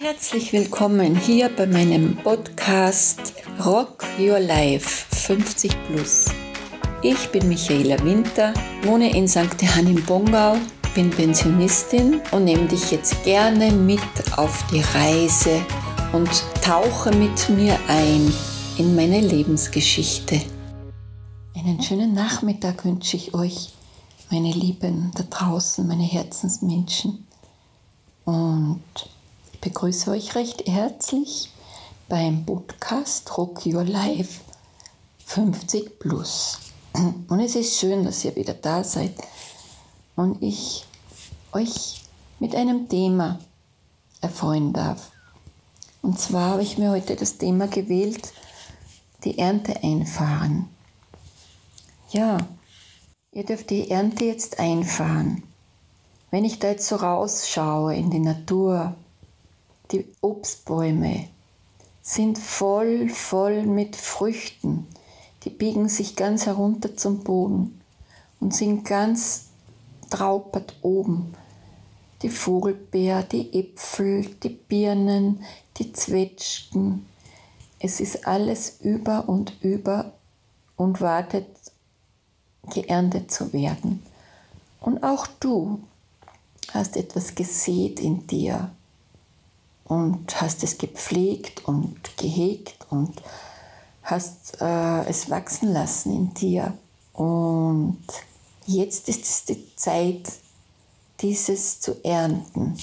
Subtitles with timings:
[0.00, 3.34] Herzlich willkommen hier bei meinem Podcast
[3.66, 6.26] Rock Your Life 50 Plus.
[7.02, 9.60] Ich bin Michaela Winter, wohne in St.
[9.60, 10.56] Johann im Bongau,
[10.94, 13.98] bin Pensionistin und nehme dich jetzt gerne mit
[14.36, 15.60] auf die Reise
[16.12, 16.30] und
[16.62, 18.32] tauche mit mir ein
[18.78, 20.40] in meine Lebensgeschichte.
[21.56, 23.72] Einen schönen Nachmittag wünsche ich euch,
[24.30, 27.26] meine Lieben da draußen, meine Herzensmenschen.
[28.24, 29.07] Und
[29.68, 31.50] begrüße euch recht herzlich
[32.08, 34.40] beim Podcast Rock Your Life
[35.26, 36.58] 50 Plus.
[36.94, 39.12] Und es ist schön, dass ihr wieder da seid
[40.16, 40.86] und ich
[41.52, 42.00] euch
[42.38, 43.40] mit einem Thema
[44.22, 45.10] erfreuen darf.
[46.00, 48.32] Und zwar habe ich mir heute das Thema gewählt,
[49.24, 50.70] die Ernte einfahren.
[52.08, 52.38] Ja,
[53.32, 55.42] ihr dürft die Ernte jetzt einfahren.
[56.30, 58.96] Wenn ich da jetzt so rausschaue in die Natur,
[59.90, 61.28] die Obstbäume
[62.02, 64.86] sind voll, voll mit Früchten.
[65.44, 67.80] Die biegen sich ganz herunter zum Boden
[68.40, 69.48] und sind ganz
[70.10, 71.34] traupert oben.
[72.22, 75.44] Die Vogelbeer, die Äpfel, die Birnen,
[75.76, 77.06] die Zwetschgen.
[77.78, 80.12] Es ist alles über und über
[80.76, 81.46] und wartet,
[82.70, 84.02] geerntet zu werden.
[84.80, 85.80] Und auch du
[86.72, 88.72] hast etwas gesät in dir
[89.88, 93.22] und hast es gepflegt und gehegt und
[94.02, 96.76] hast äh, es wachsen lassen in dir.
[97.14, 98.04] Und
[98.66, 100.30] jetzt ist es die Zeit,
[101.20, 102.78] dieses zu ernten,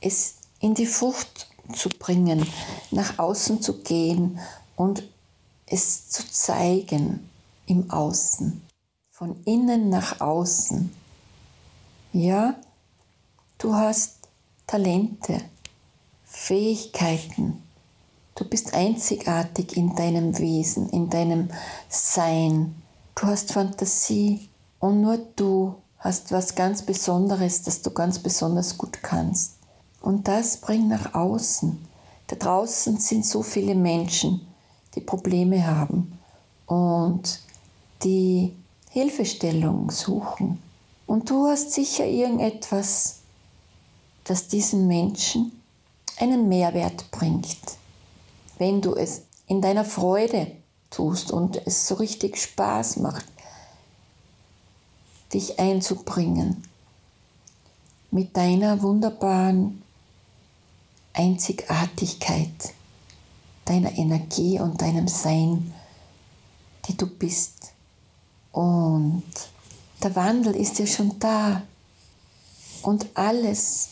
[0.00, 2.46] es in die Frucht zu bringen,
[2.90, 4.38] nach außen zu gehen
[4.76, 5.02] und
[5.66, 7.28] es zu zeigen
[7.66, 8.62] im Außen,
[9.10, 10.92] von innen nach außen.
[12.12, 12.54] Ja,
[13.58, 14.28] du hast
[14.66, 15.40] Talente,
[16.34, 17.62] Fähigkeiten.
[18.34, 21.50] Du bist einzigartig in deinem Wesen, in deinem
[21.90, 22.74] Sein.
[23.14, 24.48] Du hast Fantasie
[24.80, 29.58] und nur du hast was ganz Besonderes, das du ganz besonders gut kannst.
[30.00, 31.78] Und das bringt nach außen.
[32.28, 34.40] Da draußen sind so viele Menschen,
[34.94, 36.18] die Probleme haben
[36.66, 37.40] und
[38.02, 38.56] die
[38.88, 40.60] Hilfestellung suchen.
[41.06, 43.18] Und du hast sicher irgendetwas,
[44.24, 45.61] das diesen Menschen
[46.22, 47.58] einen Mehrwert bringt.
[48.58, 50.52] Wenn du es in deiner Freude
[50.88, 53.26] tust und es so richtig Spaß macht,
[55.34, 56.62] dich einzubringen
[58.12, 59.82] mit deiner wunderbaren
[61.12, 62.72] Einzigartigkeit,
[63.64, 65.74] deiner Energie und deinem Sein,
[66.86, 67.72] die du bist.
[68.52, 69.24] Und
[70.02, 71.62] der Wandel ist ja schon da.
[72.82, 73.88] Und alles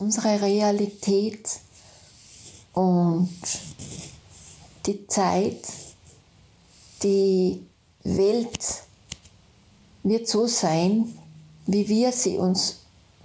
[0.00, 1.60] unsere Realität
[2.72, 3.28] und
[4.86, 5.62] die Zeit,
[7.02, 7.62] die
[8.04, 8.82] Welt
[10.02, 11.14] wird so sein,
[11.66, 12.78] wie wir sie uns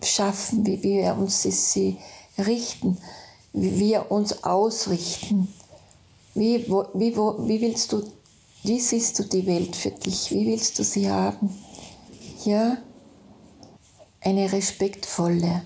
[0.04, 1.98] schaffen, wie wir uns sie
[2.38, 2.98] richten,
[3.54, 5.48] wie wir uns ausrichten.
[6.34, 8.04] Wie, wo, wie, wo, wie willst du,
[8.64, 10.32] wie siehst du die Welt für dich?
[10.32, 11.50] Wie willst du sie haben?
[12.44, 12.78] Ja,
[14.20, 15.62] eine respektvolle,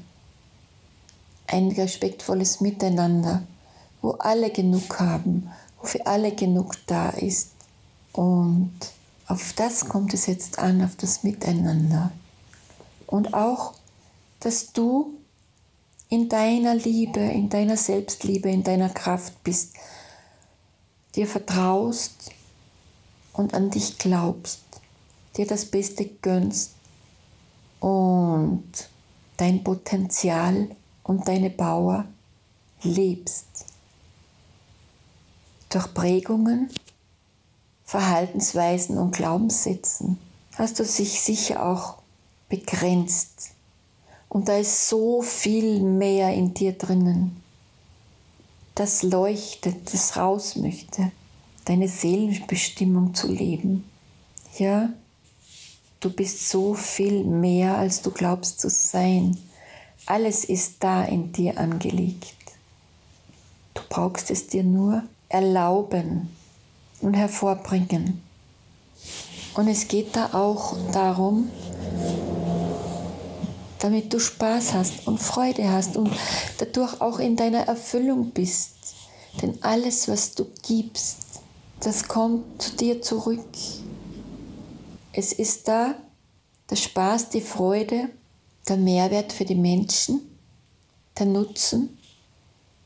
[1.52, 3.44] ein respektvolles Miteinander,
[4.02, 7.52] wo alle genug haben, wo für alle genug da ist.
[8.14, 8.72] Und
[9.28, 12.12] auf das kommt es jetzt an, auf das Miteinander.
[13.08, 13.74] Und auch,
[14.40, 15.14] dass du
[16.10, 19.74] in deiner Liebe, in deiner Selbstliebe, in deiner Kraft bist,
[21.16, 22.32] dir vertraust
[23.34, 24.62] und an dich glaubst,
[25.38, 26.74] dir das Beste gönnst
[27.80, 28.64] und
[29.38, 30.70] dein Potenzial
[31.10, 32.06] und deine Bauer
[32.84, 33.48] lebst.
[35.70, 36.70] Durch Prägungen,
[37.84, 40.20] Verhaltensweisen und Glaubenssätzen
[40.56, 41.96] hast du dich sicher auch
[42.48, 43.54] begrenzt.
[44.30, 47.42] Und da ist so viel mehr in dir drinnen.
[48.76, 51.12] Das leuchtet, das raus möchte,
[51.66, 53.84] deine Seelenbestimmung zu leben.
[54.60, 54.90] Ja,
[56.02, 59.36] du bist so viel mehr, als du glaubst zu sein.
[60.10, 62.34] Alles ist da in dir angelegt.
[63.76, 66.36] Du brauchst es dir nur erlauben
[67.02, 68.20] und hervorbringen.
[69.54, 71.52] Und es geht da auch darum,
[73.78, 76.10] damit du Spaß hast und Freude hast und
[76.58, 78.96] dadurch auch in deiner Erfüllung bist.
[79.44, 81.20] Denn alles, was du gibst,
[81.82, 83.46] das kommt zu dir zurück.
[85.14, 85.94] Es ist da
[86.68, 88.10] der Spaß, die Freude
[88.70, 90.22] der Mehrwert für die Menschen,
[91.18, 91.98] der Nutzen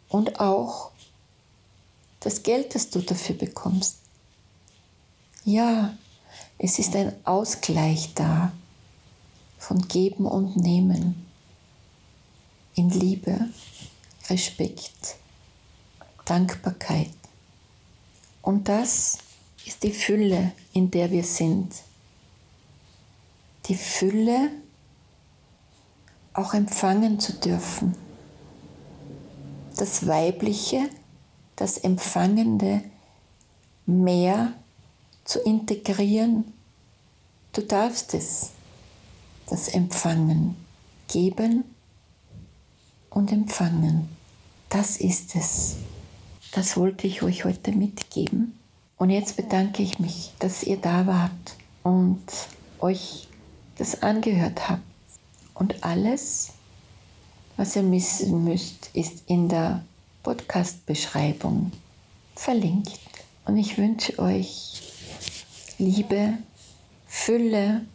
[0.09, 0.91] und auch
[2.21, 3.97] das Geld, das du dafür bekommst.
[5.43, 5.97] Ja,
[6.57, 8.53] es ist ein Ausgleich da
[9.57, 11.25] von Geben und Nehmen
[12.75, 13.49] in Liebe,
[14.29, 15.15] Respekt,
[16.25, 17.11] Dankbarkeit.
[18.41, 19.17] Und das
[19.65, 21.73] ist die Fülle, in der wir sind.
[23.65, 24.51] Die Fülle,
[26.33, 27.95] auch empfangen zu dürfen.
[29.77, 30.89] Das Weibliche,
[31.55, 32.81] das Empfangende
[33.85, 34.53] mehr
[35.25, 36.53] zu integrieren.
[37.53, 38.51] Du darfst es,
[39.49, 40.55] das Empfangen,
[41.07, 41.63] geben
[43.09, 44.09] und empfangen.
[44.69, 45.75] Das ist es.
[46.53, 48.57] Das wollte ich euch heute mitgeben.
[48.97, 52.23] Und jetzt bedanke ich mich, dass ihr da wart und
[52.79, 53.27] euch
[53.77, 54.92] das angehört habt.
[55.53, 56.53] Und alles,
[57.57, 59.83] was ihr wissen müsst, ist in der
[60.23, 61.71] Podcast-Beschreibung
[62.35, 62.99] verlinkt.
[63.45, 64.81] Und ich wünsche euch
[65.77, 66.37] Liebe,
[67.07, 67.85] Fülle,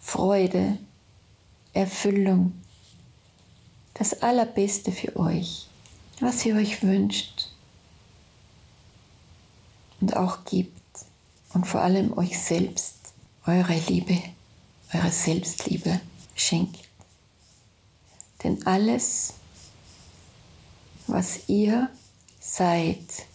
[0.00, 0.78] Freude,
[1.72, 2.54] Erfüllung,
[3.94, 5.68] das Allerbeste für euch,
[6.20, 7.50] was ihr euch wünscht
[10.00, 10.72] und auch gibt.
[11.54, 12.96] Und vor allem euch selbst
[13.46, 14.20] eure Liebe,
[14.96, 16.00] eure Selbstliebe
[16.34, 16.88] schenkt.
[18.42, 19.34] Denn alles,
[21.06, 21.90] was ihr
[22.40, 23.26] seid,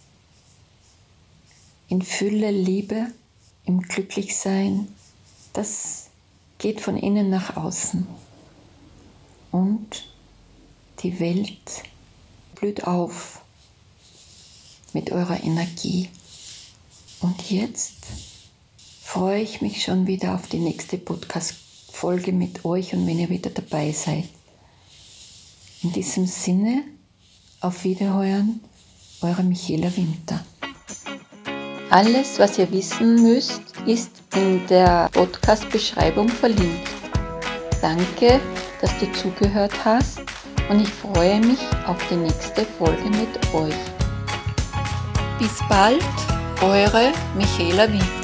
[1.88, 3.08] in Fülle Liebe,
[3.66, 4.88] im Glücklichsein,
[5.54, 6.08] das
[6.58, 8.08] geht von innen nach außen.
[9.52, 10.06] Und
[11.00, 11.84] die Welt
[12.56, 13.42] blüht auf
[14.94, 16.10] mit eurer Energie.
[17.20, 18.06] Und jetzt
[19.12, 23.50] freue ich mich schon wieder auf die nächste Podcast-Folge mit euch und wenn ihr wieder
[23.50, 24.24] dabei seid.
[25.84, 26.84] In diesem Sinne,
[27.60, 28.62] auf Wiederhören,
[29.22, 30.46] eure Michaela Winter.
[31.90, 36.88] Alles, was ihr wissen müsst, ist in der Podcast-Beschreibung verlinkt.
[37.82, 38.40] Danke,
[38.80, 40.22] dass du zugehört hast
[40.70, 43.76] und ich freue mich auf die nächste Folge mit euch.
[45.38, 46.02] Bis bald,
[46.62, 48.21] eure Michaela Winter.